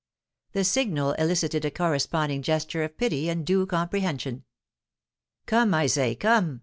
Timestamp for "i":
5.75-5.85